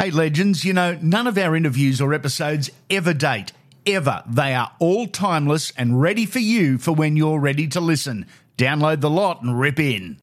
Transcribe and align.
Hey, 0.00 0.12
legends, 0.12 0.64
you 0.64 0.72
know, 0.72 0.96
none 1.02 1.26
of 1.26 1.36
our 1.36 1.56
interviews 1.56 2.00
or 2.00 2.14
episodes 2.14 2.70
ever 2.88 3.12
date. 3.12 3.50
Ever. 3.84 4.22
They 4.28 4.54
are 4.54 4.70
all 4.78 5.08
timeless 5.08 5.72
and 5.76 6.00
ready 6.00 6.24
for 6.24 6.38
you 6.38 6.78
for 6.78 6.92
when 6.92 7.16
you're 7.16 7.40
ready 7.40 7.66
to 7.66 7.80
listen. 7.80 8.26
Download 8.56 9.00
the 9.00 9.10
lot 9.10 9.42
and 9.42 9.58
rip 9.58 9.80
in. 9.80 10.20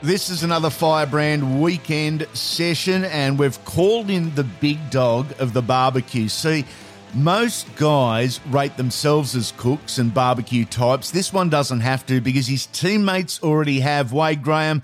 This 0.00 0.30
is 0.30 0.44
another 0.44 0.70
Firebrand 0.70 1.60
weekend 1.60 2.28
session, 2.32 3.04
and 3.04 3.36
we've 3.36 3.62
called 3.64 4.10
in 4.10 4.32
the 4.36 4.44
big 4.44 4.90
dog 4.90 5.26
of 5.40 5.52
the 5.52 5.62
barbecue. 5.62 6.28
See, 6.28 6.64
most 7.14 7.74
guys 7.74 8.38
rate 8.46 8.76
themselves 8.76 9.34
as 9.34 9.52
cooks 9.56 9.98
and 9.98 10.14
barbecue 10.14 10.64
types. 10.64 11.10
This 11.10 11.32
one 11.32 11.50
doesn't 11.50 11.80
have 11.80 12.06
to 12.06 12.20
because 12.20 12.46
his 12.46 12.66
teammates 12.66 13.42
already 13.42 13.80
have. 13.80 14.12
Wade 14.12 14.42
Graham, 14.42 14.82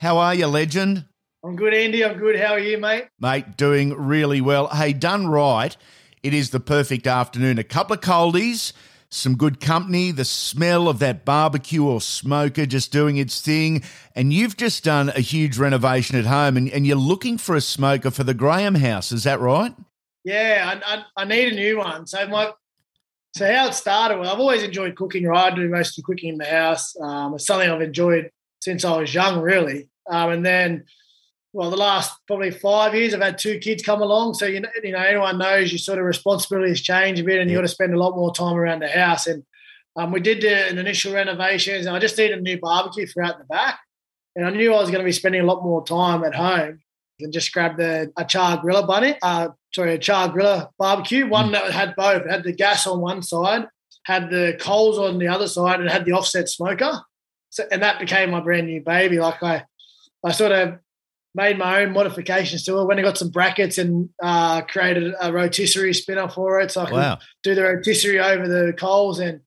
how 0.00 0.18
are 0.18 0.34
you, 0.34 0.48
legend? 0.48 1.04
I'm 1.46 1.54
good, 1.54 1.74
Andy. 1.74 2.04
I'm 2.04 2.18
good. 2.18 2.36
How 2.36 2.54
are 2.54 2.58
you, 2.58 2.76
mate? 2.76 3.04
Mate, 3.20 3.56
doing 3.56 3.94
really 3.94 4.40
well. 4.40 4.66
Hey, 4.66 4.92
done 4.92 5.28
right. 5.28 5.76
It 6.24 6.34
is 6.34 6.50
the 6.50 6.58
perfect 6.58 7.06
afternoon. 7.06 7.60
A 7.60 7.62
couple 7.62 7.94
of 7.94 8.00
coldies, 8.00 8.72
some 9.10 9.36
good 9.36 9.60
company, 9.60 10.10
the 10.10 10.24
smell 10.24 10.88
of 10.88 10.98
that 10.98 11.24
barbecue 11.24 11.84
or 11.84 12.00
smoker 12.00 12.66
just 12.66 12.90
doing 12.90 13.16
its 13.16 13.40
thing. 13.40 13.84
And 14.16 14.32
you've 14.32 14.56
just 14.56 14.82
done 14.82 15.10
a 15.10 15.20
huge 15.20 15.56
renovation 15.56 16.18
at 16.18 16.24
home 16.24 16.56
and, 16.56 16.68
and 16.68 16.84
you're 16.84 16.96
looking 16.96 17.38
for 17.38 17.54
a 17.54 17.60
smoker 17.60 18.10
for 18.10 18.24
the 18.24 18.34
Graham 18.34 18.74
house. 18.74 19.12
Is 19.12 19.22
that 19.22 19.38
right? 19.38 19.72
Yeah, 20.24 20.80
I, 20.84 20.96
I, 20.96 21.04
I 21.22 21.24
need 21.26 21.52
a 21.52 21.54
new 21.54 21.78
one. 21.78 22.08
So 22.08 22.26
my 22.26 22.50
so 23.36 23.46
how 23.54 23.68
it 23.68 23.74
started, 23.74 24.18
well, 24.18 24.32
I've 24.32 24.40
always 24.40 24.64
enjoyed 24.64 24.96
cooking. 24.96 25.24
Right, 25.24 25.52
I 25.52 25.54
do 25.54 25.68
most 25.68 25.90
of 25.90 26.02
the 26.02 26.12
cooking 26.12 26.30
in 26.30 26.38
the 26.38 26.46
house. 26.46 26.98
Um, 27.00 27.34
it's 27.34 27.46
something 27.46 27.70
I've 27.70 27.82
enjoyed 27.82 28.32
since 28.60 28.84
I 28.84 28.98
was 28.98 29.14
young, 29.14 29.40
really. 29.40 29.88
Um, 30.10 30.30
and 30.30 30.44
then 30.44 30.84
well, 31.56 31.70
the 31.70 31.76
last 31.76 32.14
probably 32.26 32.50
five 32.50 32.94
years, 32.94 33.14
I've 33.14 33.22
had 33.22 33.38
two 33.38 33.58
kids 33.58 33.82
come 33.82 34.02
along. 34.02 34.34
So, 34.34 34.44
you 34.44 34.60
know, 34.60 34.68
you 34.84 34.92
know 34.92 34.98
anyone 34.98 35.38
knows 35.38 35.72
your 35.72 35.78
sort 35.78 35.98
of 35.98 36.04
responsibilities 36.04 36.82
change 36.82 37.18
a 37.18 37.24
bit 37.24 37.40
and 37.40 37.50
you 37.50 37.56
got 37.56 37.62
to 37.62 37.68
spend 37.68 37.94
a 37.94 37.98
lot 37.98 38.14
more 38.14 38.30
time 38.34 38.56
around 38.56 38.80
the 38.80 38.88
house. 38.88 39.26
And 39.26 39.42
um, 39.96 40.12
we 40.12 40.20
did 40.20 40.42
the, 40.42 40.68
an 40.68 40.76
initial 40.76 41.14
renovations 41.14 41.86
and 41.86 41.96
I 41.96 41.98
just 41.98 42.18
needed 42.18 42.38
a 42.38 42.42
new 42.42 42.60
barbecue 42.60 43.06
for 43.06 43.24
out 43.24 43.38
the 43.38 43.44
back. 43.44 43.78
And 44.36 44.44
I 44.44 44.50
knew 44.50 44.74
I 44.74 44.82
was 44.82 44.90
going 44.90 45.00
to 45.00 45.06
be 45.06 45.12
spending 45.12 45.40
a 45.40 45.46
lot 45.46 45.64
more 45.64 45.82
time 45.82 46.24
at 46.24 46.34
home 46.34 46.80
and 47.20 47.32
just 47.32 47.52
grabbed 47.52 47.78
the, 47.78 48.12
a 48.18 48.24
char 48.26 48.58
griller 48.58 48.86
bunny, 48.86 49.16
uh, 49.22 49.48
sorry, 49.74 49.94
a 49.94 49.98
char 49.98 50.28
griller 50.28 50.68
barbecue, 50.78 51.26
one 51.26 51.48
mm. 51.48 51.52
that 51.52 51.72
had 51.72 51.96
both. 51.96 52.26
It 52.26 52.30
had 52.30 52.44
the 52.44 52.52
gas 52.52 52.86
on 52.86 53.00
one 53.00 53.22
side, 53.22 53.66
had 54.04 54.28
the 54.28 54.58
coals 54.60 54.98
on 54.98 55.18
the 55.18 55.28
other 55.28 55.48
side, 55.48 55.80
and 55.80 55.88
had 55.88 56.04
the 56.04 56.12
offset 56.12 56.50
smoker. 56.50 57.00
So, 57.48 57.64
and 57.72 57.82
that 57.82 57.98
became 57.98 58.30
my 58.30 58.40
brand 58.40 58.66
new 58.66 58.82
baby. 58.82 59.18
Like 59.18 59.42
I, 59.42 59.64
I 60.22 60.32
sort 60.32 60.52
of 60.52 60.80
made 61.36 61.58
my 61.58 61.82
own 61.82 61.92
modifications 61.92 62.64
to 62.64 62.78
it. 62.78 62.84
When 62.86 62.98
I 62.98 63.02
got 63.02 63.18
some 63.18 63.30
brackets 63.30 63.76
and 63.76 64.08
uh, 64.22 64.62
created 64.62 65.14
a 65.20 65.32
rotisserie 65.32 65.92
spinner 65.92 66.28
for 66.28 66.60
it, 66.60 66.72
so 66.72 66.80
I 66.80 66.86
could 66.86 66.94
wow. 66.94 67.18
do 67.42 67.54
the 67.54 67.62
rotisserie 67.62 68.18
over 68.18 68.48
the 68.48 68.72
coals, 68.72 69.20
and 69.20 69.42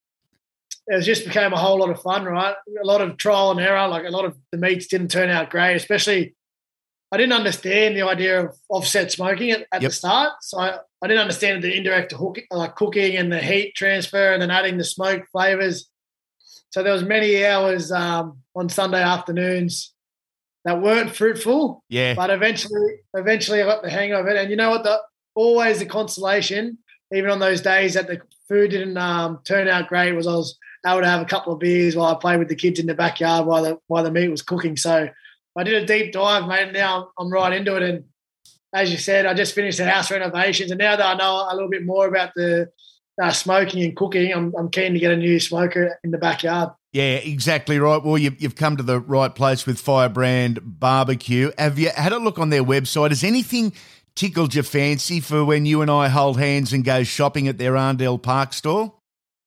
it 0.88 1.02
just 1.02 1.26
became 1.26 1.52
a 1.52 1.58
whole 1.58 1.80
lot 1.80 1.90
of 1.90 2.02
fun. 2.02 2.26
Right, 2.26 2.56
a 2.82 2.86
lot 2.86 3.02
of 3.02 3.18
trial 3.18 3.52
and 3.52 3.60
error. 3.60 3.88
Like 3.88 4.06
a 4.06 4.12
lot 4.12 4.26
of 4.26 4.38
the 4.52 4.58
meats 4.60 4.88
didn't 4.88 5.10
turn 5.10 5.30
out 5.30 5.50
great, 5.50 5.76
especially. 5.76 6.36
I 7.12 7.18
didn't 7.18 7.34
understand 7.34 7.98
the 7.98 8.04
idea 8.04 8.46
of 8.46 8.56
offset 8.70 9.12
smoking 9.12 9.50
at, 9.50 9.62
at 9.72 9.82
yep. 9.82 9.90
the 9.90 9.96
start, 9.96 10.34
so 10.42 10.60
I, 10.60 10.78
I 11.02 11.08
didn't 11.08 11.22
understand 11.22 11.64
the 11.64 11.76
indirect 11.76 12.12
hook, 12.12 12.38
like 12.52 12.76
cooking 12.76 13.18
and 13.18 13.32
the 13.32 13.40
heat 13.40 13.74
transfer, 13.76 14.32
and 14.32 14.40
then 14.40 14.52
adding 14.52 14.78
the 14.78 14.84
smoke 14.84 15.24
flavors. 15.32 15.90
So 16.70 16.84
there 16.84 16.94
was 16.94 17.02
many 17.02 17.44
hours 17.44 17.92
um, 17.92 18.38
on 18.56 18.70
Sunday 18.70 19.02
afternoons 19.02 19.96
that 20.66 20.82
weren't 20.82 21.16
fruitful. 21.16 21.84
Yeah. 21.90 22.14
But 22.14 22.30
eventually, 22.30 22.98
eventually, 23.14 23.62
I 23.62 23.66
got 23.66 23.84
the 23.84 23.90
hang 23.90 24.14
of 24.14 24.28
it. 24.28 24.38
And 24.38 24.50
you 24.50 24.56
know 24.56 24.70
what? 24.70 24.84
The 24.84 25.00
always 25.36 25.80
the 25.80 25.86
consolation, 25.86 26.78
even 27.14 27.30
on 27.30 27.40
those 27.40 27.62
days 27.62 27.94
that 27.94 28.08
the 28.08 28.22
food 28.48 28.72
didn't 28.72 28.98
um, 28.98 29.40
turn 29.44 29.68
out 29.68 29.88
great, 29.88 30.14
was 30.14 30.28
I 30.28 30.36
was 30.36 30.58
able 30.86 31.02
to 31.02 31.08
have 31.08 31.22
a 31.22 31.26
couple 31.26 31.54
of 31.54 31.60
beers 31.60 31.96
while 31.96 32.14
I 32.14 32.20
played 32.20 32.40
with 32.40 32.50
the 32.50 32.56
kids 32.56 32.80
in 32.80 32.88
the 32.88 32.94
backyard 32.94 33.46
while 33.46 33.64
the 33.64 33.80
while 33.88 34.04
the 34.04 34.12
meat 34.12 34.30
was 34.30 34.42
cooking. 34.42 34.78
So 34.78 35.10
I 35.58 35.64
did 35.64 35.82
a 35.82 35.86
deep 35.86 36.14
dive, 36.14 36.48
mate. 36.48 36.64
And 36.64 36.74
now 36.74 37.12
I'm 37.18 37.32
right 37.32 37.54
into 37.54 37.76
it. 37.76 37.84
And 37.84 38.06
as 38.74 38.92
you 38.92 38.98
said, 38.98 39.26
I 39.26 39.34
just 39.34 39.56
finished 39.56 39.78
the 39.78 39.90
house 39.90 40.12
renovations, 40.12 40.72
and 40.72 40.80
now 40.80 40.96
that 40.96 41.06
I 41.06 41.14
know 41.16 41.48
a 41.50 41.54
little 41.54 41.70
bit 41.70 41.86
more 41.86 42.08
about 42.08 42.32
the 42.36 42.70
uh, 43.22 43.32
smoking 43.32 43.84
and 43.84 43.96
cooking, 43.96 44.34
I'm, 44.34 44.54
I'm 44.58 44.70
keen 44.70 44.94
to 44.94 45.00
get 45.00 45.12
a 45.12 45.18
new 45.18 45.40
smoker 45.40 46.00
in 46.04 46.12
the 46.12 46.18
backyard. 46.18 46.72
Yeah, 46.92 47.16
exactly 47.16 47.78
right. 47.78 48.04
Well, 48.04 48.18
you, 48.18 48.36
have 48.42 48.56
come 48.56 48.78
to 48.78 48.84
the 48.84 49.00
right 49.00 49.34
place 49.34 49.66
with 49.66 49.80
Firebrand 49.80 50.60
Barbecue. 50.64 51.52
Have 51.58 51.78
you 51.78 51.90
had 51.90 52.14
a 52.14 52.18
look 52.18 52.40
on 52.40 52.50
their 52.50 52.64
website? 52.64 53.10
Has 53.10 53.24
anything 53.24 53.74
tickled 54.16 54.56
your 54.56 54.64
fancy 54.64 55.20
for 55.20 55.46
when 55.46 55.66
you 55.66 55.82
and 55.82 55.92
I 55.92 56.08
hold 56.08 56.40
hands 56.40 56.74
and 56.74 56.84
go 56.84 57.04
shopping 57.04 57.48
at 57.48 57.60
their 57.60 57.74
Arndell 57.74 58.22
Park 58.22 58.54
store? 58.54 58.94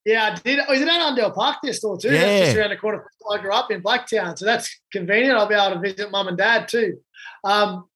Yeah, 0.04 0.30
I 0.32 0.34
did. 0.40 0.60
Oh, 0.68 0.72
is 0.72 0.80
it 0.80 0.88
at 0.88 1.00
Arndell 1.00 1.34
Park, 1.34 1.56
their 1.62 1.72
store 1.72 1.98
too? 1.98 2.12
Yeah. 2.12 2.20
That's 2.20 2.46
just 2.46 2.56
around 2.56 2.70
the 2.70 2.76
corner 2.76 3.04
I 3.30 3.38
grew 3.38 3.52
up 3.52 3.70
in 3.70 3.82
Blacktown. 3.82 4.38
So 4.38 4.44
that's 4.44 4.80
convenient. 4.92 5.36
I'll 5.36 5.48
be 5.48 5.54
able 5.54 5.74
to 5.74 5.80
visit 5.80 6.10
mum 6.10 6.28
and 6.28 6.38
dad 6.38 6.68
too. 6.68 6.98
Um, 7.44 7.88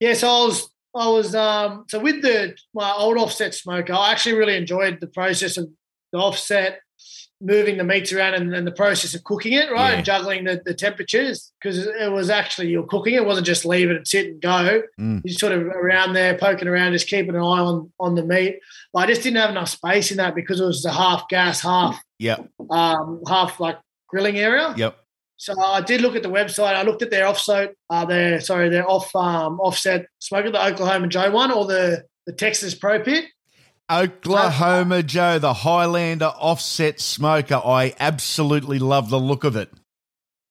yeah, 0.00 0.14
so 0.14 0.28
I 0.28 0.46
was 0.46 0.68
I 0.94 1.08
was 1.08 1.34
um, 1.34 1.84
so 1.88 1.98
with 1.98 2.22
the 2.22 2.54
my 2.74 2.92
old 2.92 3.16
offset 3.16 3.54
smoker. 3.54 3.92
I 3.92 4.12
actually 4.12 4.36
really 4.36 4.56
enjoyed 4.56 5.00
the 5.00 5.06
process 5.06 5.56
of 5.56 5.68
the 6.12 6.18
offset, 6.18 6.80
moving 7.40 7.78
the 7.78 7.84
meats 7.84 8.12
around, 8.12 8.34
and, 8.34 8.54
and 8.54 8.66
the 8.66 8.72
process 8.72 9.14
of 9.14 9.24
cooking 9.24 9.54
it, 9.54 9.70
right, 9.70 9.90
yeah. 9.90 9.96
and 9.96 10.04
juggling 10.04 10.44
the, 10.44 10.60
the 10.64 10.74
temperatures 10.74 11.50
because 11.60 11.78
it 11.86 12.12
was 12.12 12.28
actually 12.28 12.68
you're 12.68 12.86
cooking. 12.86 13.14
It 13.14 13.24
wasn't 13.24 13.46
just 13.46 13.64
leave 13.64 13.90
it 13.90 13.96
and 13.96 14.06
sit 14.06 14.26
and 14.26 14.40
go. 14.40 14.82
Mm. 15.00 15.22
You're 15.24 15.34
sort 15.34 15.52
of 15.52 15.62
around 15.62 16.12
there 16.12 16.36
poking 16.36 16.68
around, 16.68 16.92
just 16.92 17.08
keeping 17.08 17.34
an 17.34 17.40
eye 17.40 17.60
on 17.60 17.90
on 17.98 18.14
the 18.14 18.24
meat. 18.24 18.60
But 18.92 19.00
I 19.00 19.06
just 19.06 19.22
didn't 19.22 19.38
have 19.38 19.50
enough 19.50 19.70
space 19.70 20.10
in 20.10 20.18
that 20.18 20.34
because 20.34 20.60
it 20.60 20.66
was 20.66 20.82
the 20.82 20.92
half 20.92 21.28
gas, 21.28 21.62
half 21.62 21.98
yeah, 22.18 22.36
um, 22.70 23.22
half 23.26 23.60
like 23.60 23.78
grilling 24.08 24.36
area. 24.36 24.74
Yep. 24.76 24.98
So 25.42 25.60
I 25.60 25.80
did 25.80 26.02
look 26.02 26.14
at 26.14 26.22
the 26.22 26.28
website. 26.28 26.76
I 26.76 26.82
looked 26.82 27.02
at 27.02 27.10
their 27.10 27.26
offset, 27.26 27.74
uh, 27.90 28.04
their 28.04 28.40
sorry, 28.40 28.68
their 28.68 28.88
off 28.88 29.14
um, 29.16 29.58
offset 29.58 30.06
smoker, 30.20 30.52
the 30.52 30.64
Oklahoma 30.64 31.08
Joe 31.08 31.32
one, 31.32 31.50
or 31.50 31.66
the 31.66 32.04
the 32.26 32.32
Texas 32.32 32.76
Pro 32.76 33.02
Pit. 33.02 33.24
Oklahoma 33.90 35.02
Joe, 35.02 35.40
the 35.40 35.52
Highlander 35.52 36.26
offset 36.26 37.00
smoker. 37.00 37.56
I 37.56 37.92
absolutely 37.98 38.78
love 38.78 39.10
the 39.10 39.18
look 39.18 39.42
of 39.42 39.56
it. 39.56 39.68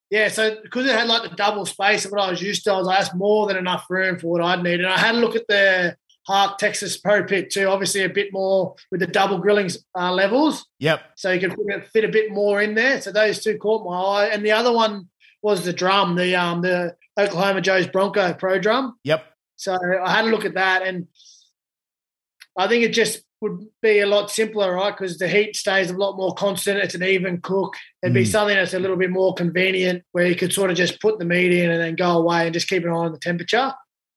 Yeah, 0.09 0.27
so 0.27 0.57
because 0.61 0.85
it 0.87 0.91
had 0.93 1.07
like 1.07 1.21
the 1.21 1.37
double 1.37 1.65
space 1.65 2.03
of 2.03 2.11
what 2.11 2.19
I 2.19 2.29
was 2.29 2.41
used 2.41 2.65
to, 2.65 2.73
I 2.73 2.77
was 2.77 2.85
like, 2.85 2.99
that's 2.99 3.15
more 3.15 3.47
than 3.47 3.55
enough 3.55 3.85
room 3.89 4.19
for 4.19 4.27
what 4.27 4.41
I'd 4.41 4.61
need. 4.61 4.81
And 4.81 4.89
I 4.89 4.97
had 4.97 5.15
a 5.15 5.19
look 5.19 5.37
at 5.37 5.47
the 5.47 5.95
Hark 6.31 6.57
Texas 6.57 6.97
Pro 6.97 7.23
Pit 7.23 7.49
too. 7.49 7.67
Obviously, 7.67 8.03
a 8.03 8.09
bit 8.09 8.31
more 8.31 8.75
with 8.89 9.01
the 9.01 9.07
double 9.07 9.37
grilling 9.37 9.69
uh, 9.99 10.13
levels. 10.13 10.65
Yep. 10.79 11.01
So 11.15 11.31
you 11.31 11.41
can 11.41 11.81
fit 11.93 12.05
a 12.05 12.07
bit 12.07 12.31
more 12.31 12.61
in 12.61 12.75
there. 12.75 13.01
So 13.01 13.11
those 13.11 13.43
two 13.43 13.57
caught 13.57 13.85
my 13.85 13.99
eye, 13.99 14.25
and 14.27 14.45
the 14.45 14.53
other 14.53 14.71
one 14.71 15.09
was 15.41 15.65
the 15.65 15.73
drum, 15.73 16.15
the 16.15 16.35
um 16.35 16.61
the 16.61 16.95
Oklahoma 17.19 17.61
Joe's 17.61 17.87
Bronco 17.87 18.33
Pro 18.33 18.59
drum. 18.59 18.97
Yep. 19.03 19.25
So 19.57 19.77
I 20.03 20.11
had 20.11 20.25
a 20.25 20.29
look 20.29 20.45
at 20.45 20.53
that, 20.53 20.83
and 20.87 21.07
I 22.57 22.67
think 22.67 22.83
it 22.83 22.93
just 22.93 23.23
would 23.41 23.67
be 23.81 23.99
a 23.99 24.05
lot 24.05 24.29
simpler, 24.29 24.75
right? 24.75 24.95
Because 24.95 25.17
the 25.17 25.27
heat 25.27 25.55
stays 25.55 25.89
a 25.89 25.97
lot 25.97 26.15
more 26.15 26.33
constant. 26.35 26.77
It's 26.79 26.95
an 26.95 27.03
even 27.03 27.41
cook. 27.41 27.75
It'd 28.03 28.13
be 28.13 28.23
mm. 28.23 28.27
something 28.27 28.55
that's 28.55 28.75
a 28.75 28.79
little 28.79 28.97
bit 28.97 29.09
more 29.09 29.33
convenient, 29.33 30.03
where 30.13 30.27
you 30.27 30.35
could 30.35 30.53
sort 30.53 30.69
of 30.71 30.77
just 30.77 31.01
put 31.01 31.19
the 31.19 31.25
meat 31.25 31.51
in 31.51 31.71
and 31.71 31.81
then 31.81 31.95
go 31.95 32.17
away 32.17 32.45
and 32.45 32.53
just 32.53 32.69
keep 32.69 32.83
an 32.83 32.91
eye 32.91 32.93
on 32.93 33.11
the 33.11 33.17
temperature. 33.17 33.73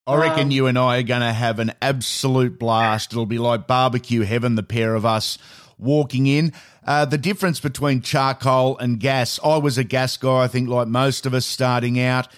I 0.07 0.17
reckon 0.17 0.45
um, 0.45 0.51
you 0.51 0.67
and 0.67 0.79
I 0.79 0.99
are 0.99 1.03
going 1.03 1.23
to 1.23 1.33
have 1.33 1.59
an 1.59 1.73
absolute 1.81 2.59
blast. 2.59 3.13
It'll 3.13 3.25
be 3.25 3.39
like 3.39 3.67
barbecue 3.67 4.23
heaven, 4.23 4.55
the 4.55 4.63
pair 4.63 4.95
of 4.95 5.07
us 5.07 5.39
walking 5.79 6.27
in. 6.27 6.53
Uh, 6.87 7.07
the 7.07 7.17
difference 7.17 7.59
between 7.59 8.03
charcoal 8.03 8.77
and 8.79 9.01
gas, 9.01 9.41
I 9.43 9.57
was 9.57 9.79
a 9.79 9.85
gas 9.85 10.17
guy, 10.19 10.43
I 10.43 10.49
think, 10.49 10.69
like 10.69 10.89
most 10.89 11.25
of 11.25 11.33
us 11.33 11.47
starting 11.47 11.99
out. 11.99 12.29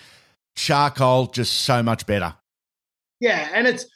Charcoal, 0.54 1.26
just 1.26 1.52
so 1.52 1.82
much 1.82 2.06
better. 2.06 2.34
Yeah, 3.20 3.48
and 3.52 3.66
it's 3.66 3.86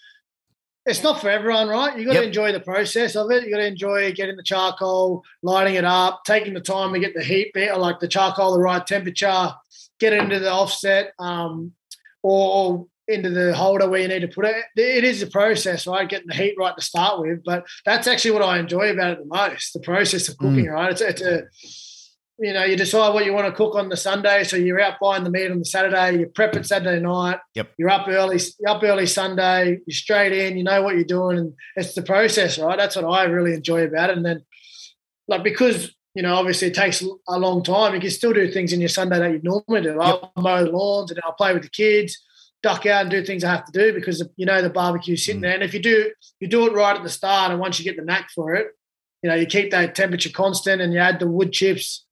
it's 0.86 1.02
not 1.02 1.20
for 1.20 1.30
everyone, 1.30 1.68
right? 1.68 1.96
You 1.96 2.04
got 2.06 2.14
Yep. 2.14 2.22
to 2.22 2.26
enjoy 2.26 2.52
the 2.52 2.60
process 2.60 3.14
of 3.14 3.30
it. 3.30 3.44
You 3.44 3.50
got 3.50 3.58
to 3.58 3.66
enjoy 3.66 4.12
getting 4.12 4.36
the 4.36 4.42
charcoal, 4.42 5.22
lighting 5.42 5.74
it 5.74 5.84
up, 5.84 6.22
taking 6.24 6.54
the 6.54 6.60
time 6.60 6.92
to 6.92 6.98
get 6.98 7.14
the 7.14 7.22
heat 7.22 7.52
better, 7.52 7.76
like 7.76 8.00
the 8.00 8.08
charcoal 8.08 8.52
the 8.52 8.60
right 8.60 8.84
temperature, 8.84 9.54
get 10.00 10.12
it 10.14 10.22
into 10.22 10.38
the 10.40 10.50
offset, 10.50 11.12
um, 11.18 11.72
or, 12.22 12.50
or 12.72 12.86
into 13.10 13.30
the 13.30 13.54
holder 13.54 13.88
where 13.88 14.00
you 14.00 14.08
need 14.08 14.20
to 14.20 14.28
put 14.28 14.46
it. 14.46 14.56
It 14.76 15.04
is 15.04 15.22
a 15.22 15.26
process, 15.26 15.86
right? 15.86 16.08
Getting 16.08 16.28
the 16.28 16.34
heat 16.34 16.54
right 16.58 16.74
to 16.76 16.82
start 16.82 17.20
with, 17.20 17.44
but 17.44 17.66
that's 17.84 18.06
actually 18.06 18.32
what 18.32 18.42
I 18.42 18.58
enjoy 18.58 18.90
about 18.90 19.12
it 19.12 19.18
the 19.18 19.26
most: 19.26 19.72
the 19.72 19.80
process 19.80 20.28
of 20.28 20.38
cooking. 20.38 20.66
Mm. 20.66 20.72
Right? 20.72 20.92
It's, 20.92 21.00
it's 21.00 21.22
a 21.22 21.42
you 22.40 22.54
know, 22.54 22.64
you 22.64 22.74
decide 22.74 23.12
what 23.12 23.26
you 23.26 23.34
want 23.34 23.46
to 23.48 23.52
cook 23.52 23.74
on 23.74 23.90
the 23.90 23.98
Sunday, 23.98 24.44
so 24.44 24.56
you're 24.56 24.80
out 24.80 24.94
buying 24.98 25.24
the 25.24 25.30
meat 25.30 25.50
on 25.50 25.58
the 25.58 25.64
Saturday. 25.64 26.20
You 26.20 26.26
prep 26.26 26.56
it 26.56 26.64
Saturday 26.64 26.98
night. 26.98 27.38
Yep. 27.54 27.72
You're 27.76 27.90
up 27.90 28.08
early. 28.08 28.40
You're 28.58 28.70
up 28.70 28.82
early 28.82 29.06
Sunday. 29.06 29.78
You're 29.86 29.94
straight 29.94 30.32
in. 30.32 30.56
You 30.56 30.64
know 30.64 30.82
what 30.82 30.94
you're 30.94 31.04
doing, 31.04 31.38
and 31.38 31.52
it's 31.76 31.94
the 31.94 32.02
process, 32.02 32.58
right? 32.58 32.78
That's 32.78 32.96
what 32.96 33.04
I 33.04 33.24
really 33.24 33.52
enjoy 33.52 33.84
about 33.84 34.08
it. 34.08 34.16
And 34.16 34.24
then, 34.24 34.42
like, 35.28 35.44
because 35.44 35.94
you 36.14 36.22
know, 36.22 36.34
obviously 36.34 36.68
it 36.68 36.74
takes 36.74 37.04
a 37.28 37.38
long 37.38 37.62
time. 37.62 37.94
You 37.94 38.00
can 38.00 38.10
still 38.10 38.32
do 38.32 38.50
things 38.50 38.72
in 38.72 38.80
your 38.80 38.88
Sunday 38.88 39.18
that 39.18 39.30
you 39.30 39.40
normally 39.42 39.82
do. 39.82 40.00
I'll 40.00 40.32
mow 40.36 40.64
the 40.64 40.70
lawns 40.70 41.10
and 41.10 41.20
I'll 41.24 41.34
play 41.34 41.52
with 41.52 41.62
the 41.62 41.70
kids, 41.70 42.18
duck 42.62 42.84
out 42.86 43.02
and 43.02 43.10
do 43.10 43.24
things 43.24 43.42
I 43.44 43.50
have 43.50 43.64
to 43.64 43.72
do 43.72 43.92
because 43.92 44.22
you 44.36 44.46
know 44.46 44.60
the 44.62 44.70
barbecue's 44.70 45.24
sitting 45.24 45.40
Mm. 45.40 45.44
there. 45.44 45.54
And 45.54 45.62
if 45.62 45.72
you 45.74 45.80
do, 45.80 46.10
you 46.40 46.48
do 46.48 46.66
it 46.66 46.72
right 46.72 46.96
at 46.96 47.02
the 47.02 47.08
start, 47.08 47.50
and 47.52 47.60
once 47.60 47.78
you 47.78 47.84
get 47.84 47.96
the 47.96 48.04
knack 48.04 48.30
for 48.34 48.54
it, 48.54 48.68
you 49.22 49.28
know, 49.30 49.34
you 49.36 49.46
keep 49.46 49.70
that 49.70 49.94
temperature 49.94 50.30
constant 50.30 50.80
and 50.80 50.92
you 50.92 50.98
add 50.98 51.18
the 51.20 51.26
wood 51.26 51.52
chips, 51.52 52.04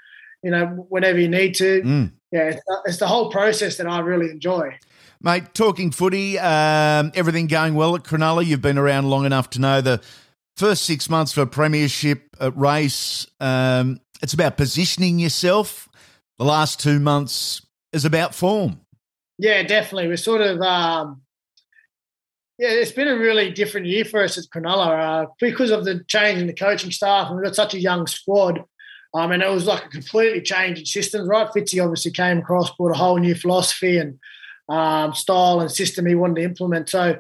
you 0.43 0.50
know, 0.50 0.67
whenever 0.89 1.19
you 1.19 1.29
need 1.29 1.55
to. 1.56 1.83
Mm. 1.83 2.12
Yeah, 2.33 2.50
it's, 2.50 2.62
it's 2.85 2.97
the 2.99 3.06
whole 3.06 3.31
process 3.31 3.77
that 3.79 3.87
I 3.87 4.00
really 4.00 4.31
enjoy. 4.31 4.77
Mate, 5.21 5.53
talking 5.55 5.91
footy, 5.91 6.39
um, 6.39 7.11
everything 7.15 7.47
going 7.47 7.75
well 7.75 7.97
at 7.97 8.05
Cronulla. 8.05 8.45
You've 8.45 8.61
been 8.62 8.79
around 8.79 9.09
long 9.11 9.25
enough 9.25 9.50
to 9.50 9.61
know 9.61 9.81
the 9.81 10.00
first 10.56 10.85
six 10.85 11.09
months 11.11 11.33
for 11.33 11.41
a 11.41 11.47
premiership 11.47 12.37
uh, 12.41 12.53
race. 12.53 13.27
Um, 13.41 14.00
it's 14.23 14.35
about 14.35 14.56
positioning 14.56 15.19
yourself. 15.19 15.89
The 16.39 16.45
last 16.45 16.79
two 16.81 17.00
months 17.00 17.62
is 17.93 18.05
about 18.05 18.35
form. 18.35 18.81
Yeah, 19.38 19.62
definitely. 19.62 20.08
We're 20.08 20.17
sort 20.17 20.40
of, 20.40 20.61
um, 20.61 21.23
yeah, 22.58 22.70
it's 22.70 22.93
been 22.93 23.08
a 23.08 23.17
really 23.17 23.52
different 23.52 23.87
year 23.87 24.05
for 24.05 24.23
us 24.23 24.37
at 24.37 24.44
Cronulla 24.52 24.88
uh, 24.88 25.26
because 25.40 25.70
of 25.70 25.85
the 25.85 26.02
change 26.08 26.40
in 26.40 26.49
the 26.49 26.52
coaching 26.52 26.90
staff, 26.90 27.29
and 27.29 27.37
we've 27.37 27.44
got 27.44 27.55
such 27.55 27.75
a 27.75 27.81
young 27.81 28.06
squad. 28.06 28.64
Um, 29.14 29.32
and 29.32 29.43
it 29.43 29.50
was 29.50 29.67
like 29.67 29.87
a 29.87 29.88
completely 29.88 30.43
change 30.43 30.79
in 30.79 30.85
systems, 30.85 31.29
right? 31.29 31.49
Fitzy 31.49 31.82
obviously 31.82 32.11
came 32.11 32.38
across, 32.38 32.75
brought 32.76 32.90
a 32.90 32.99
whole 32.99 33.17
new 33.17 33.35
philosophy 33.35 33.96
and 33.96 34.19
um, 34.69 35.14
style 35.14 35.61
and 35.61 35.70
system 35.70 36.05
he 36.05 36.14
wanted 36.14 36.37
to 36.37 36.43
implement. 36.43 36.90
So 36.90 37.17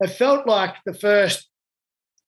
it 0.00 0.08
felt 0.08 0.48
like 0.48 0.74
the 0.84 0.94
first, 0.94 1.48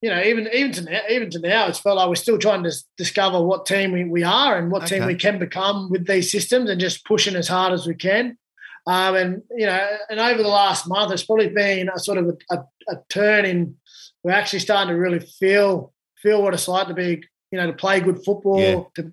you 0.01 0.11
know, 0.11 0.23
even 0.23 0.49
even 0.53 0.73
to 0.73 0.83
now, 0.85 1.01
even 1.11 1.31
to 1.31 1.41
now, 1.41 1.67
it's 1.67 1.81
felt 1.81 1.97
like 1.97 2.09
we're 2.09 2.15
still 2.15 2.39
trying 2.39 2.63
to 2.63 2.73
discover 2.97 3.43
what 3.43 3.67
team 3.67 3.91
we, 3.91 4.05
we 4.05 4.23
are 4.23 4.57
and 4.57 4.71
what 4.71 4.87
team 4.87 5.07
we 5.07 5.17
can 5.17 5.39
become 5.39 5.91
with 5.91 6.07
these 6.07 6.31
systems, 6.31 6.71
and 6.71 6.81
just 6.81 7.05
pushing 7.05 7.35
as 7.35 7.49
hard 7.49 7.73
as 7.73 7.87
we 7.87 7.95
can. 7.95 8.39
Um, 8.87 9.15
and 9.17 9.43
you 9.57 9.67
know, 9.67 9.89
and 10.11 10.21
over 10.21 10.43
the 10.43 10.49
last 10.49 10.87
month, 10.89 11.13
it's 11.13 11.25
probably 11.25 11.49
been 11.49 11.89
a 11.89 11.99
sort 11.99 12.19
of 12.19 12.27
a, 12.51 12.55
a, 12.55 12.65
a 12.91 12.97
turn 13.09 13.45
in. 13.45 13.77
We're 14.23 14.33
actually 14.33 14.59
starting 14.61 14.95
to 14.95 15.01
really 15.01 15.21
feel 15.21 15.93
feel 16.23 16.43
what 16.43 16.55
it's 16.55 16.69
like 16.69 16.89
to 16.89 16.95
be, 16.95 17.23
you 17.51 17.59
know, 17.59 17.67
to 17.67 17.73
play 17.73 18.01
good 18.01 18.25
football, 18.25 18.61
Yeah. 18.61 18.83
to 18.97 19.13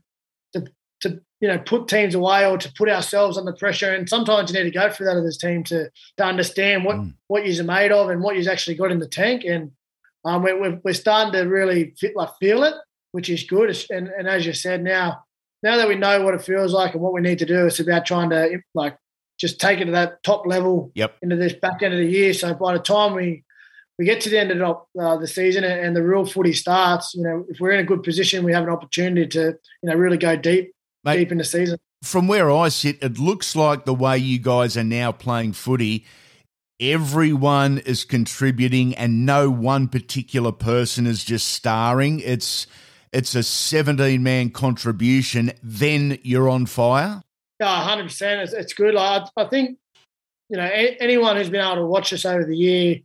to 0.53 0.67
to 1.01 1.21
you 1.39 1.47
know 1.47 1.57
put 1.59 1.87
teams 1.87 2.15
away 2.15 2.45
or 2.45 2.57
to 2.57 2.71
put 2.77 2.89
ourselves 2.89 3.37
under 3.37 3.53
pressure. 3.53 3.93
And 3.93 4.07
sometimes 4.09 4.51
you 4.51 4.57
need 4.57 4.71
to 4.71 4.77
go 4.77 4.89
through 4.89 5.07
that 5.07 5.17
as 5.17 5.35
a 5.37 5.39
team 5.39 5.63
to 5.65 5.89
to 6.17 6.23
understand 6.25 6.83
what 6.85 6.97
Mm. 6.97 7.13
what 7.27 7.45
you're 7.47 7.63
made 7.63 7.91
of 7.93 8.09
and 8.09 8.21
what 8.21 8.35
you've 8.35 8.47
actually 8.47 8.75
got 8.75 8.91
in 8.91 8.99
the 8.99 9.07
tank. 9.07 9.43
And 9.45 9.71
um, 10.25 10.43
we're, 10.43 10.79
we're 10.83 10.93
starting 10.93 11.33
to 11.33 11.41
really 11.49 11.95
fit, 11.97 12.15
like 12.15 12.29
feel 12.39 12.63
it, 12.63 12.75
which 13.13 13.29
is 13.29 13.43
good. 13.43 13.75
And 13.89 14.09
and 14.09 14.27
as 14.27 14.45
you 14.45 14.53
said, 14.53 14.83
now 14.83 15.23
now 15.63 15.77
that 15.77 15.87
we 15.87 15.95
know 15.95 16.21
what 16.23 16.33
it 16.33 16.41
feels 16.43 16.73
like 16.73 16.93
and 16.93 17.01
what 17.01 17.13
we 17.13 17.21
need 17.21 17.39
to 17.39 17.45
do, 17.45 17.65
it's 17.67 17.79
about 17.79 18.05
trying 18.05 18.29
to 18.31 18.59
like 18.75 18.97
just 19.41 19.59
take 19.59 19.81
it 19.81 19.85
to 19.85 19.91
that 19.91 20.21
top 20.23 20.45
level 20.45 20.91
Yep. 20.93 21.17
into 21.23 21.35
this 21.35 21.53
back 21.53 21.81
end 21.81 21.93
of 21.95 21.99
the 21.99 22.05
year. 22.05 22.31
So 22.33 22.53
by 22.53 22.73
the 22.73 22.79
time 22.79 23.15
we 23.15 23.43
we 23.97 24.05
get 24.05 24.21
to 24.21 24.29
the 24.29 24.39
end 24.39 24.51
of 24.51 24.57
the, 24.95 25.01
uh, 25.03 25.17
the 25.17 25.27
season 25.27 25.63
and, 25.63 25.79
and 25.79 25.95
the 25.95 26.01
real 26.01 26.25
footy 26.25 26.53
starts, 26.53 27.13
you 27.13 27.21
know, 27.23 27.45
if 27.49 27.59
we're 27.59 27.71
in 27.71 27.79
a 27.79 27.83
good 27.83 28.01
position, 28.03 28.43
we 28.43 28.53
have 28.53 28.63
an 28.63 28.69
opportunity 28.69 29.27
to 29.27 29.41
you 29.81 29.89
know 29.89 29.95
really 29.95 30.17
go 30.17 30.35
deep 30.35 30.71
Mate, 31.03 31.17
deep 31.17 31.31
in 31.31 31.39
the 31.39 31.43
season. 31.43 31.77
from 32.03 32.27
where 32.27 32.51
I 32.51 32.69
sit, 32.69 33.01
it 33.01 33.17
looks 33.19 33.55
like 33.55 33.85
the 33.85 33.93
way 33.95 34.17
you 34.17 34.37
guys 34.39 34.77
are 34.77 34.83
now 34.83 35.11
playing 35.11 35.53
footy, 35.53 36.05
everyone 36.79 37.77
is 37.79 38.03
contributing 38.03 38.95
and 38.95 39.25
no 39.25 39.49
one 39.49 39.87
particular 39.87 40.51
person 40.51 41.05
is 41.07 41.23
just 41.23 41.47
starring. 41.49 42.19
It's 42.19 42.67
it's 43.11 43.35
a 43.35 43.43
17 43.43 44.23
man 44.23 44.51
contribution, 44.51 45.51
then 45.61 46.17
you're 46.23 46.47
on 46.49 46.65
fire. 46.65 47.21
Yeah, 47.61 47.83
hundred 47.83 48.05
percent. 48.05 48.41
It's, 48.41 48.53
it's 48.53 48.73
good. 48.73 48.95
Like, 48.95 49.23
I, 49.37 49.43
I 49.43 49.45
think 49.47 49.77
you 50.49 50.57
know 50.57 50.63
a, 50.65 50.97
anyone 50.99 51.35
who's 51.37 51.49
been 51.49 51.61
able 51.61 51.75
to 51.75 51.85
watch 51.85 52.11
us 52.11 52.25
over 52.25 52.43
the 52.43 52.57
year, 52.57 52.97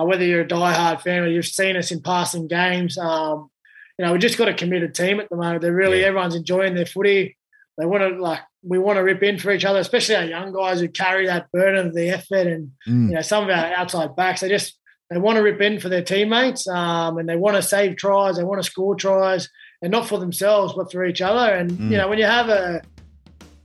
uh, 0.00 0.04
whether 0.04 0.24
you're 0.24 0.42
a 0.42 0.48
diehard 0.48 1.00
fan 1.02 1.22
or 1.24 1.26
you've 1.28 1.44
seen 1.46 1.76
us 1.76 1.90
in 1.90 2.00
passing 2.02 2.46
games, 2.46 2.96
um, 2.98 3.50
you 3.98 4.04
know 4.06 4.12
we 4.12 4.18
just 4.20 4.38
got 4.38 4.48
a 4.48 4.54
committed 4.54 4.94
team 4.94 5.18
at 5.18 5.28
the 5.28 5.36
moment. 5.36 5.60
They're 5.60 5.72
really 5.74 6.00
Yeah. 6.02 6.06
everyone's 6.06 6.36
enjoying 6.36 6.74
their 6.76 6.86
footy. 6.86 7.36
They 7.78 7.84
want 7.84 8.02
to 8.04 8.22
like 8.22 8.40
we 8.62 8.78
want 8.78 8.96
to 8.98 9.02
rip 9.02 9.22
in 9.24 9.38
for 9.38 9.50
each 9.50 9.64
other, 9.64 9.80
especially 9.80 10.14
our 10.14 10.24
young 10.24 10.52
guys 10.52 10.78
who 10.78 10.88
carry 10.88 11.26
that 11.26 11.50
burden 11.52 11.88
of 11.88 11.94
the 11.94 12.10
effort 12.10 12.46
and 12.46 12.70
Mm. 12.88 13.08
you 13.08 13.14
know 13.16 13.22
some 13.22 13.42
of 13.44 13.50
our 13.50 13.72
outside 13.74 14.14
backs. 14.14 14.40
They 14.40 14.48
just 14.48 14.78
they 15.10 15.18
want 15.18 15.36
to 15.36 15.42
rip 15.42 15.60
in 15.60 15.80
for 15.80 15.88
their 15.88 16.02
teammates 16.02 16.68
um, 16.68 17.18
and 17.18 17.28
they 17.28 17.36
want 17.36 17.56
to 17.56 17.62
save 17.62 17.96
tries. 17.96 18.36
They 18.36 18.44
want 18.44 18.62
to 18.62 18.70
score 18.70 18.94
tries 18.94 19.48
and 19.82 19.90
not 19.90 20.06
for 20.08 20.18
themselves 20.20 20.74
but 20.74 20.92
for 20.92 21.04
each 21.04 21.20
other. 21.20 21.52
And 21.52 21.72
Mm. 21.72 21.90
you 21.90 21.96
know 21.98 22.08
when 22.08 22.18
you 22.18 22.24
have 22.26 22.48
a 22.48 22.82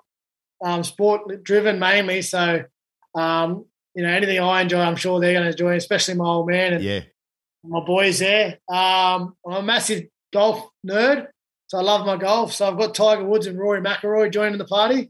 um, 0.64 0.84
sport 0.84 1.44
driven 1.44 1.80
mainly. 1.80 2.22
So, 2.22 2.64
um, 3.16 3.66
you 3.96 4.04
know, 4.04 4.10
anything 4.10 4.40
I 4.40 4.62
enjoy, 4.62 4.82
I'm 4.82 4.98
sure 4.98 5.20
they're 5.20 5.34
going 5.34 5.46
to 5.46 5.52
enjoy, 5.52 5.76
especially 5.78 6.16
my 6.16 6.26
old 6.26 6.48
man 6.48 6.74
and 6.74 6.84
Yeah. 6.84 7.02
my 7.64 7.80
boys 7.84 8.20
there. 8.20 8.60
Um, 8.70 9.36
I'm 9.48 9.54
a 9.54 9.62
massive 9.64 10.06
golf 10.34 10.70
nerd, 10.86 11.28
so 11.72 11.78
I 11.78 11.84
love 11.84 12.06
my 12.06 12.18
golf. 12.18 12.52
So 12.54 12.68
I've 12.68 12.78
got 12.78 12.94
Tiger 12.94 13.24
Woods 13.24 13.48
and 13.48 13.58
Rory 13.58 13.80
McIlroy 13.80 14.30
joining 14.30 14.58
the 14.58 14.66
party. 14.66 15.10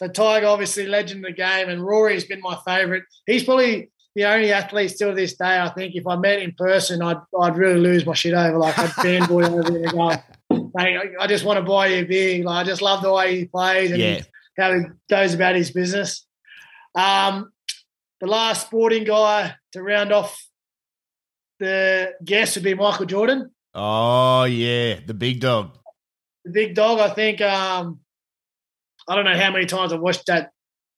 So 0.00 0.08
Tiger, 0.08 0.46
obviously, 0.48 0.88
legend 0.88 1.24
of 1.24 1.30
the 1.30 1.36
game, 1.36 1.68
and 1.68 1.80
Rory's 1.80 2.24
been 2.24 2.40
my 2.40 2.58
favourite. 2.66 3.04
He's 3.24 3.44
probably 3.44 3.92
the 4.16 4.24
only 4.24 4.50
athlete 4.52 4.90
still 4.90 5.10
to 5.10 5.14
this 5.14 5.36
day. 5.36 5.60
I 5.60 5.68
think 5.68 5.94
if 5.94 6.04
I 6.04 6.16
met 6.16 6.40
in 6.42 6.50
person, 6.58 7.02
I'd 7.02 7.18
I'd 7.40 7.56
really 7.56 7.78
lose 7.78 8.04
my 8.04 8.14
shit 8.14 8.34
over. 8.34 8.58
Like 8.58 8.76
I'd 8.76 8.90
fanboy 9.04 9.48
over 9.48 9.76
and 9.76 9.92
go, 9.92 10.68
"Mate, 10.74 10.96
I- 11.20 11.22
I 11.24 11.26
just 11.28 11.44
want 11.44 11.58
to 11.60 11.62
buy 11.64 11.86
you 11.86 12.02
a 12.02 12.04
beer. 12.04 12.42
Like 12.44 12.64
I 12.66 12.68
just 12.68 12.82
love 12.82 13.00
the 13.00 13.12
way 13.12 13.38
he 13.38 13.44
plays 13.44 13.92
and 13.92 14.00
Yeah. 14.02 14.20
how 14.58 14.72
he 14.74 14.80
goes 15.08 15.34
about 15.34 15.54
his 15.54 15.70
business. 15.70 16.26
Um, 16.96 17.52
the 18.20 18.26
last 18.26 18.66
sporting 18.66 19.04
guy 19.04 19.54
to 19.72 19.82
round 19.84 20.12
off 20.12 20.36
the 21.60 22.12
guest 22.24 22.56
would 22.56 22.64
be 22.64 22.74
Michael 22.74 23.06
Jordan, 23.06 23.50
Oh, 23.78 24.44
yeah. 24.44 25.00
The 25.06 25.14
big 25.14 25.40
dog. 25.40 25.76
the 26.44 26.50
big 26.52 26.74
dog. 26.74 26.98
I 26.98 27.10
think 27.10 27.40
um, 27.42 28.00
I 29.08 29.14
don't 29.14 29.24
know 29.26 29.36
how 29.36 29.52
many 29.52 29.66
times 29.66 29.92
I've 29.92 30.00
watched 30.00 30.26
that 30.26 30.50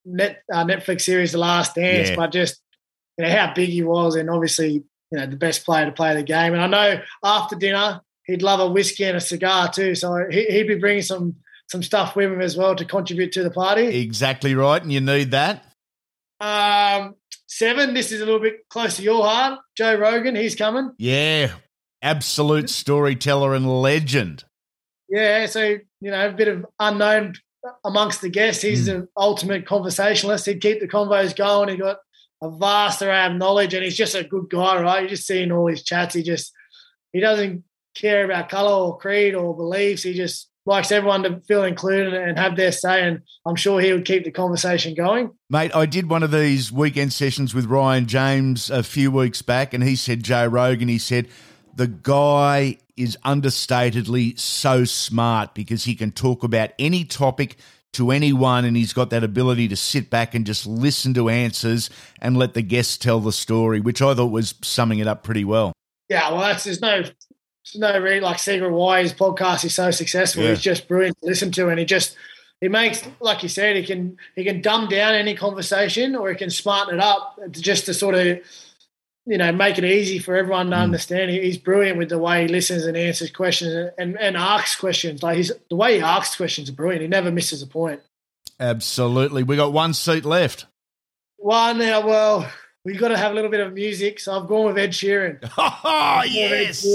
net 0.05 0.43
uh, 0.53 0.65
Netflix 0.65 1.01
series, 1.03 1.33
The 1.33 1.39
Last 1.39 1.75
Dance, 1.75 2.11
Yeah. 2.11 2.17
but 2.17 2.33
just 2.33 2.61
you 3.19 3.25
know 3.25 3.31
how 3.31 3.53
big 3.53 3.71
he 3.71 3.83
was, 3.83 4.15
and 4.15 4.31
obviously 4.31 4.71
you 4.75 4.85
know 5.19 5.27
the 5.27 5.37
best 5.37 5.65
player 5.65 5.87
to 5.87 5.93
play 5.93 6.15
the 6.15 6.23
game. 6.23 6.55
And 6.55 6.63
I 6.63 6.67
know 6.69 7.03
after 7.25 7.57
dinner 7.57 8.01
he'd 8.25 8.43
love 8.43 8.61
a 8.61 8.69
whiskey 8.71 9.05
and 9.05 9.17
a 9.17 9.21
cigar 9.21 9.71
too, 9.73 9.95
so 9.97 10.25
he, 10.31 10.45
he'd 10.45 10.69
be 10.69 10.77
bringing 10.77 11.03
some 11.03 11.35
some 11.69 11.83
stuff 11.83 12.15
with 12.15 12.31
him 12.33 12.41
as 12.41 12.57
well 12.57 12.77
to 12.77 12.85
contribute 12.85 13.33
to 13.33 13.43
the 13.43 13.51
party. 13.51 13.87
Exactly 14.01 14.55
right. 14.55 14.81
And 14.81 14.93
you 14.93 15.01
need 15.01 15.33
that. 15.33 15.65
Um, 16.41 17.17
seven. 17.49 17.93
This 17.95 18.13
is 18.13 18.21
a 18.21 18.25
little 18.25 18.41
bit 18.41 18.69
close 18.71 18.97
to 18.97 19.03
your 19.03 19.25
heart. 19.25 19.59
Joe 19.77 19.97
Rogan, 19.97 20.37
he's 20.37 20.55
coming. 20.55 20.93
Yeah. 20.99 21.51
Absolute 22.03 22.71
storyteller 22.71 23.55
and 23.55 23.83
legend. 23.83 24.45
Yeah, 25.09 25.47
so 25.47 25.63
you 26.01 26.11
know, 26.11 26.29
a 26.29 26.33
bit 26.33 26.49
of 26.49 26.67
unknown 26.79 27.35
amongst 27.85 28.21
the 28.21 28.29
guests. 28.29 28.63
He's 28.63 28.87
hmm. 28.87 29.01
the 29.01 29.09
ultimate 29.17 29.67
conversationalist. 29.67 30.47
He'd 30.47 30.61
keep 30.61 30.81
the 30.81 30.89
convos 30.89 31.35
going. 31.35 31.69
He 31.69 31.77
got 31.77 31.99
a 32.43 32.51
vast 32.51 33.03
array 33.03 33.27
of 33.27 33.35
knowledge, 33.35 33.75
and 33.75 33.83
he's 33.83 33.97
just 33.97 34.15
a 34.15 34.25
good 34.25 34.49
guy, 34.51 34.81
right? 34.81 35.03
You 35.03 35.09
just 35.09 35.27
seeing 35.27 35.51
all 35.51 35.67
his 35.67 35.83
chats. 35.83 36.15
He 36.15 36.23
just 36.23 36.53
he 37.13 37.21
doesn't 37.21 37.65
care 37.95 38.25
about 38.25 38.49
color 38.49 38.71
or 38.71 38.99
creed 38.99 39.35
or 39.35 39.57
beliefs. 39.57 40.03
He 40.03 40.15
just 40.15 40.49
likes 40.67 40.93
everyone 40.93 41.23
to 41.23 41.41
feel 41.41 41.65
included 41.65 42.15
and 42.15 42.39
have 42.39 42.55
their 42.55 42.71
say. 42.71 43.03
And 43.03 43.23
I'm 43.47 43.57
sure 43.57 43.81
he 43.81 43.93
would 43.93 44.05
keep 44.05 44.25
the 44.25 44.31
conversation 44.31 44.95
going. 44.95 45.31
Mate, 45.49 45.75
I 45.75 45.87
did 45.87 46.11
one 46.11 46.23
of 46.23 46.31
these 46.31 46.71
weekend 46.71 47.13
sessions 47.13 47.55
with 47.55 47.65
Ryan 47.65 48.07
James 48.07 48.71
a 48.71 48.83
few 48.83 49.11
weeks 49.11 49.43
back, 49.43 49.73
and 49.73 49.83
he 49.83 49.97
said, 49.97 50.23
Joe 50.23 50.47
Rogan, 50.47 50.89
he 50.89 50.99
said, 50.99 51.29
the 51.79 51.87
guy 51.87 52.77
is 52.97 53.17
understatedly 53.25 54.37
so 54.37 54.85
smart 54.85 55.55
because 55.55 55.85
he 55.85 55.95
can 55.95 56.11
talk 56.11 56.43
about 56.43 56.71
any 56.77 57.05
topic 57.05 57.57
to 57.93 58.11
anyone, 58.11 58.65
and 58.65 58.77
he's 58.77 58.93
got 58.93 59.11
that 59.11 59.23
ability 59.23 59.69
to 59.69 59.77
sit 59.77 60.11
back 60.11 60.35
and 60.35 60.45
just 60.45 60.67
listen 60.67 61.15
to 61.15 61.29
answers 61.29 61.89
and 62.21 62.37
let 62.37 62.55
the 62.55 62.63
guests 62.63 62.99
tell 62.99 63.21
the 63.21 63.33
story, 63.33 63.79
which 63.79 64.03
I 64.03 64.13
thought 64.13 64.33
was 64.33 64.57
summing 64.61 64.99
it 64.99 65.07
up 65.07 65.23
pretty 65.23 65.45
well. 65.45 65.73
Yeah, 66.09 66.33
well, 66.33 66.41
that's 66.41 66.65
there's 66.65 66.83
no 66.83 67.03
there's 67.03 67.77
no 67.77 67.97
really 68.01 68.21
like 68.21 68.41
secret 68.41 68.73
why 68.73 69.03
his 69.03 69.13
podcast 69.13 69.65
is 69.65 69.73
so 69.73 69.93
successful. 69.93 70.43
Yeah. 70.43 70.51
He's 70.51 70.61
just 70.61 70.89
brilliant 70.89 71.17
to 71.21 71.27
listen 71.27 71.53
to, 71.53 71.69
and 71.69 71.79
he 71.79 71.85
just 71.85 72.17
he 72.61 72.67
makes 72.67 73.07
like 73.21 73.45
you 73.45 73.49
said, 73.49 73.77
he 73.77 73.85
can 73.85 74.17
he 74.35 74.43
can 74.43 74.63
dumb 74.63 74.89
down 74.89 75.15
any 75.15 75.37
conversation 75.37 76.17
or 76.17 76.29
he 76.29 76.35
can 76.35 76.51
smarten 76.51 76.97
it 76.97 77.01
up 77.01 77.39
just 77.53 77.87
to 77.87 77.95
sort 77.95 78.17
of 78.17 78.41
you 79.29 79.37
know 79.37 79.53
make 79.53 79.77
it 79.77 79.85
easy 79.85 80.19
for 80.19 80.35
everyone 80.35 80.71
to 80.71 80.77
understand. 80.77 81.31
He's 81.31 81.59
brilliant 81.59 81.99
with 81.99 82.09
the 82.09 82.19
way 82.19 82.43
he 82.43 82.49
listens 82.49 82.87
and 82.87 82.97
answers 82.97 83.31
questions 83.31 83.93
and, 83.99 84.19
and 84.19 84.37
asks 84.37 84.77
questions. 84.77 85.23
Like 85.23 85.37
he's 85.37 85.53
the 85.69 85.77
way 85.77 85.97
he 85.97 86.01
asks 86.01 86.37
questions 86.37 86.71
are 86.71 86.73
brilliant. 86.73 87.03
He 87.03 87.09
never 87.09 87.31
misses 87.31 87.61
a 87.61 87.67
point. 87.67 88.01
Absolutely. 88.59 89.43
We 89.43 89.57
got 89.57 89.73
one 89.73 89.93
seat 89.93 90.25
left. 90.25 90.65
One 91.37 91.79
now, 91.79 92.05
well, 92.05 92.51
we've 92.85 92.99
got 92.99 93.09
to 93.09 93.19
have 93.19 93.33
a 93.33 93.35
little 93.35 93.51
bit 93.51 93.61
of 93.61 93.75
music, 93.75 94.19
so 94.19 94.41
I've 94.41 94.49
gone 94.49 94.65
with 94.65 94.79
Ed 94.79 94.91
Sheeran. 94.91 95.39
Oh, 95.59 96.23
yes. 96.27 96.87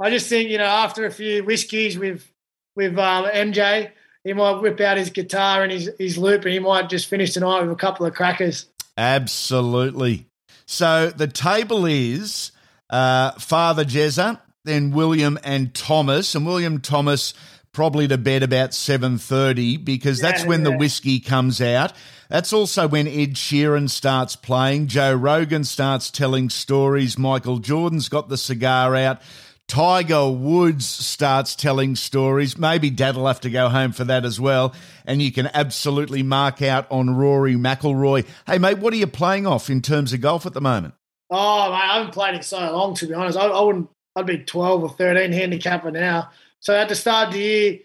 I 0.00 0.10
just 0.10 0.28
think 0.28 0.48
you 0.48 0.58
know 0.58 0.64
after 0.64 1.06
a 1.06 1.10
few 1.10 1.42
whiskeys 1.42 1.98
with 1.98 2.30
with 2.76 2.96
um, 2.96 3.24
MJ, 3.24 3.90
he 4.22 4.32
might 4.32 4.60
whip 4.60 4.80
out 4.80 4.96
his 4.96 5.10
guitar 5.10 5.64
and 5.64 5.72
his 5.72 5.90
his 5.98 6.16
loop, 6.16 6.44
and 6.44 6.52
he 6.52 6.60
might 6.60 6.88
just 6.88 7.08
finish 7.08 7.32
tonight 7.32 7.62
with 7.62 7.72
a 7.72 7.76
couple 7.76 8.06
of 8.06 8.14
crackers. 8.14 8.66
Absolutely. 8.96 10.27
So 10.70 11.08
the 11.08 11.26
table 11.26 11.86
is 11.86 12.52
uh, 12.90 13.32
Father 13.32 13.86
Jezza, 13.86 14.38
then 14.64 14.90
William 14.90 15.38
and 15.42 15.72
Thomas, 15.74 16.34
and 16.34 16.44
William 16.44 16.82
Thomas 16.82 17.32
probably 17.72 18.06
to 18.08 18.18
bed 18.18 18.42
about 18.42 18.74
seven 18.74 19.16
thirty 19.16 19.78
because 19.78 20.20
that's 20.20 20.42
Yeah, 20.42 20.48
when 20.48 20.64
the 20.64 20.76
whiskey 20.76 21.20
comes 21.20 21.62
out. 21.62 21.94
That's 22.28 22.52
also 22.52 22.86
when 22.86 23.08
Ed 23.08 23.32
Sheeran 23.34 23.88
starts 23.88 24.36
playing. 24.36 24.88
Joe 24.88 25.14
Rogan 25.14 25.64
starts 25.64 26.10
telling 26.10 26.50
stories. 26.50 27.16
Michael 27.16 27.60
Jordan's 27.60 28.10
got 28.10 28.28
the 28.28 28.36
cigar 28.36 28.94
out. 28.94 29.22
Tiger 29.68 30.30
Woods 30.30 30.86
starts 30.86 31.54
telling 31.54 31.94
stories. 31.94 32.58
Maybe 32.58 32.90
Dad'll 32.90 33.26
have 33.26 33.40
to 33.42 33.50
go 33.50 33.68
home 33.68 33.92
for 33.92 34.04
that 34.04 34.24
as 34.24 34.40
well. 34.40 34.74
And 35.04 35.22
you 35.22 35.30
can 35.30 35.48
absolutely 35.54 36.22
mark 36.22 36.62
out 36.62 36.90
on 36.90 37.14
Rory 37.14 37.54
McIlroy. 37.54 38.26
Hey, 38.46 38.58
mate, 38.58 38.78
what 38.78 38.92
are 38.92 38.96
you 38.96 39.06
playing 39.06 39.46
off 39.46 39.70
in 39.70 39.82
terms 39.82 40.12
of 40.12 40.20
golf 40.20 40.46
at 40.46 40.54
the 40.54 40.60
moment? 40.60 40.94
Oh, 41.30 41.70
mate, 41.70 41.76
I 41.76 41.98
haven't 41.98 42.12
played 42.12 42.34
it 42.34 42.44
so 42.44 42.58
long 42.58 42.94
to 42.94 43.06
be 43.06 43.14
honest. 43.14 43.38
I, 43.38 43.46
I 43.46 43.60
wouldn't. 43.62 43.90
I'd 44.16 44.26
be 44.26 44.38
twelve 44.38 44.82
or 44.82 44.88
thirteen 44.88 45.32
handicapper 45.32 45.90
now. 45.90 46.30
So 46.60 46.74
at 46.74 46.88
the 46.88 46.96
start 46.96 47.28
of 47.28 47.34
the 47.34 47.40
year, 47.40 47.78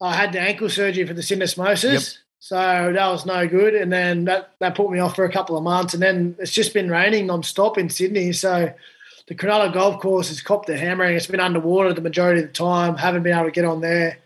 I 0.00 0.14
had 0.14 0.32
the 0.32 0.40
ankle 0.40 0.68
surgery 0.68 1.06
for 1.06 1.14
the 1.14 1.22
syndesmosis. 1.22 1.92
Yep. 1.92 2.02
So 2.40 2.56
that 2.56 3.08
was 3.08 3.26
no 3.26 3.46
good, 3.46 3.74
and 3.74 3.92
then 3.92 4.24
that, 4.24 4.52
that 4.60 4.74
put 4.74 4.90
me 4.90 4.98
off 4.98 5.14
for 5.14 5.26
a 5.26 5.30
couple 5.30 5.58
of 5.58 5.62
months, 5.62 5.92
and 5.92 6.02
then 6.02 6.34
it's 6.38 6.50
just 6.50 6.72
been 6.72 6.90
raining 6.90 7.26
non-stop 7.26 7.76
in 7.76 7.90
Sydney. 7.90 8.32
So 8.32 8.72
the 9.30 9.36
Cronulla 9.36 9.72
Golf 9.72 10.00
Course 10.00 10.28
has 10.28 10.42
copped 10.42 10.68
a 10.70 10.76
hammering. 10.76 11.14
It's 11.14 11.28
been 11.28 11.38
underwater 11.38 11.92
the 11.92 12.00
majority 12.00 12.40
of 12.42 12.48
the 12.48 12.52
time. 12.52 12.96
Haven't 12.96 13.22
been 13.22 13.32
able 13.32 13.44
to 13.44 13.52
get 13.52 13.64
on 13.64 13.80
there. 13.80 14.18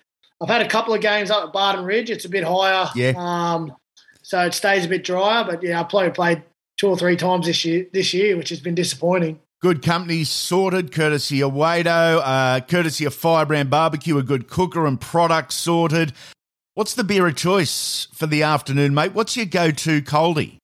I've 0.42 0.48
had 0.48 0.62
a 0.62 0.68
couple 0.68 0.94
of 0.94 1.02
games 1.02 1.30
up 1.30 1.44
at 1.44 1.52
Barton 1.52 1.84
Ridge. 1.84 2.08
It's 2.08 2.24
a 2.24 2.28
bit 2.30 2.42
higher. 2.42 2.88
Yeah. 2.94 3.12
Um, 3.18 3.76
so 4.22 4.40
it 4.40 4.54
stays 4.54 4.86
a 4.86 4.88
bit 4.88 5.04
drier. 5.04 5.44
But 5.44 5.62
yeah, 5.62 5.78
I 5.78 5.84
probably 5.84 6.10
played 6.10 6.42
two 6.78 6.88
or 6.88 6.96
three 6.96 7.18
times 7.18 7.44
this 7.44 7.66
year, 7.66 7.86
this 7.92 8.14
year, 8.14 8.38
which 8.38 8.48
has 8.48 8.60
been 8.60 8.74
disappointing. 8.74 9.40
Good 9.60 9.82
company 9.82 10.24
sorted, 10.24 10.90
courtesy 10.90 11.42
of 11.42 11.52
Wado, 11.52 12.22
uh, 12.24 12.60
courtesy 12.60 13.04
of 13.04 13.14
Firebrand 13.14 13.68
Barbecue, 13.68 14.16
a 14.16 14.22
good 14.22 14.48
cooker 14.48 14.86
and 14.86 14.98
product 14.98 15.52
sorted. 15.52 16.14
What's 16.72 16.94
the 16.94 17.04
beer 17.04 17.26
of 17.26 17.36
choice 17.36 18.08
for 18.14 18.26
the 18.26 18.42
afternoon, 18.42 18.94
mate? 18.94 19.12
What's 19.12 19.36
your 19.36 19.46
go-to 19.46 20.00
coldie? 20.00 20.56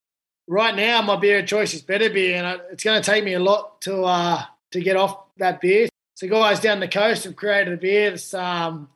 Right 0.51 0.75
now, 0.75 1.01
my 1.01 1.15
beer 1.15 1.39
of 1.39 1.47
choice 1.47 1.75
is 1.75 1.81
better 1.81 2.11
beer, 2.11 2.43
and 2.43 2.61
it's 2.73 2.83
going 2.83 3.01
to 3.01 3.09
take 3.09 3.23
me 3.23 3.35
a 3.35 3.39
lot 3.39 3.81
to 3.83 4.03
uh, 4.03 4.43
to 4.73 4.81
get 4.81 4.97
off 4.97 5.17
that 5.37 5.61
beer. 5.61 5.89
So 6.15 6.27
guys 6.27 6.59
down 6.59 6.81
the 6.81 6.89
coast 6.89 7.23
have 7.23 7.37
created 7.37 7.73
a 7.73 7.77
beer 7.77 8.11
that's 8.11 8.35
um, 8.35 8.89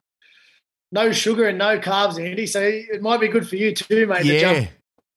no 0.91 1.13
sugar 1.13 1.47
and 1.47 1.57
no 1.57 1.79
carbs, 1.79 2.19
Andy. 2.21 2.49
So 2.49 2.61
it 2.61 3.01
might 3.01 3.21
be 3.21 3.29
good 3.29 3.49
for 3.49 3.55
you 3.55 3.73
too, 3.73 4.09
mate. 4.09 4.25
Yeah. 4.25 4.67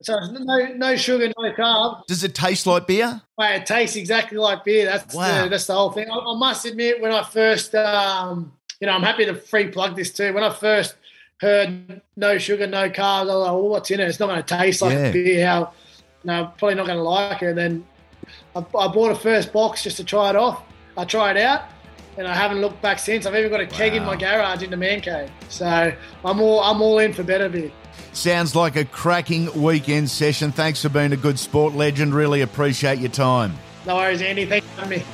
So 0.03 0.15
no 0.29 0.73
no 0.75 0.95
sugar, 0.95 1.33
no 1.39 1.51
carbs. 1.53 2.05
Does 2.05 2.23
it 2.23 2.35
taste 2.35 2.67
like 2.67 2.85
beer? 2.85 3.19
Mate, 3.39 3.55
it 3.61 3.65
tastes 3.65 3.95
exactly 3.95 4.37
like 4.37 4.63
beer. 4.63 4.85
That's 4.85 5.15
Wow. 5.15 5.45
the, 5.45 5.49
that's 5.49 5.65
the 5.65 5.73
whole 5.73 5.89
thing. 5.91 6.07
I, 6.07 6.19
I 6.19 6.37
must 6.37 6.67
admit, 6.67 7.01
when 7.01 7.11
I 7.11 7.23
first, 7.23 7.73
um, 7.73 8.51
you 8.79 8.85
know, 8.85 8.93
I'm 8.93 9.01
happy 9.01 9.25
to 9.25 9.33
free 9.33 9.69
plug 9.69 9.95
this 9.95 10.11
too. 10.13 10.33
When 10.35 10.43
I 10.43 10.53
first 10.53 10.93
heard 11.41 11.99
no 12.15 12.37
sugar, 12.37 12.67
no 12.67 12.91
carbs, 12.91 13.21
I 13.21 13.23
was 13.23 13.35
like, 13.37 13.51
well, 13.53 13.69
what's 13.69 13.89
in 13.89 13.99
it? 14.01 14.07
It's 14.07 14.19
not 14.19 14.27
going 14.27 14.43
to 14.43 14.57
taste 14.57 14.83
like 14.83 14.93
Yeah. 14.93 15.11
beer. 15.11 15.47
How? 15.47 15.73
No, 16.27 16.51
probably 16.57 16.75
not 16.75 16.85
going 16.85 16.97
to 16.97 17.03
like 17.03 17.41
it. 17.41 17.47
And 17.47 17.57
then 17.57 17.87
I, 18.53 18.59
I 18.59 18.87
bought 18.89 19.11
a 19.11 19.15
first 19.15 19.53
box 19.53 19.81
just 19.81 19.95
to 19.97 20.03
try 20.03 20.29
it 20.29 20.35
off. 20.35 20.61
I 20.97 21.05
tried 21.05 21.37
it 21.37 21.43
out, 21.43 21.63
and 22.17 22.27
I 22.27 22.35
haven't 22.35 22.59
looked 22.59 22.81
back 22.81 22.99
since. 22.99 23.25
I've 23.25 23.35
even 23.35 23.49
got 23.49 23.61
a 23.61 23.65
keg 23.65 23.95
in 23.95 24.03
my 24.03 24.17
garage 24.17 24.61
in 24.61 24.69
the 24.69 24.77
man 24.77 24.99
cave. 24.99 25.31
So 25.47 25.65
I'm 25.65 26.41
all 26.41 26.59
I'm 26.59 26.81
all 26.81 26.99
in 26.99 27.13
for 27.13 27.23
better 27.23 27.47
beer. 27.47 27.71
Sounds 28.11 28.55
like 28.55 28.75
a 28.75 28.83
cracking 28.83 29.61
weekend 29.61 30.09
session. 30.09 30.51
Thanks 30.51 30.81
for 30.81 30.89
being 30.89 31.13
a 31.13 31.17
good 31.17 31.39
sport 31.39 31.73
legend. 31.75 32.13
Really 32.13 32.41
appreciate 32.41 32.99
your 32.99 33.11
time. 33.11 33.55
No 33.85 33.95
worries, 33.95 34.21
Andy. 34.21 34.45
Thanks 34.45 34.67
for 34.67 34.81
having 34.81 34.99
me. 34.99 35.05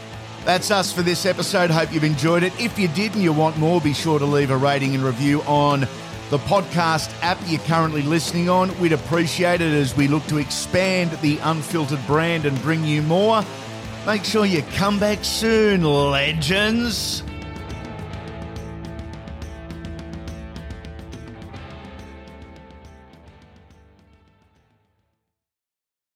That's 0.46 0.72
us 0.72 0.92
for 0.92 1.04
this 1.04 1.26
episode. 1.26 1.70
Hope 1.70 1.94
you've 1.94 2.04
enjoyed 2.04 2.44
it. 2.44 2.60
If 2.60 2.80
you 2.80 2.88
did 2.88 3.14
and 3.14 3.24
you 3.24 3.34
want 3.34 3.58
more, 3.58 3.80
be 3.80 3.94
sure 3.94 4.18
to 4.18 4.26
leave 4.26 4.50
a 4.50 4.58
rating 4.58 4.96
and 4.96 5.04
review 5.04 5.42
on 5.44 5.88
the 6.34 6.40
podcast 6.40 7.14
app 7.22 7.38
you're 7.46 7.62
currently 7.62 8.02
listening 8.02 8.50
on. 8.50 8.76
We'd 8.80 8.92
appreciate 8.92 9.62
it 9.62 9.72
as 9.72 9.96
we 9.96 10.08
look 10.08 10.26
to 10.30 10.40
expand 10.40 11.12
the 11.22 11.38
unfiltered 11.38 12.04
brand 12.08 12.48
and 12.48 12.60
bring 12.64 12.84
you 12.84 13.04
more. 13.04 13.46
Make 14.08 14.24
sure 14.24 14.44
you 14.44 14.64
come 14.74 14.98
back 15.00 15.24
soon, 15.24 15.84
legends. 15.84 17.22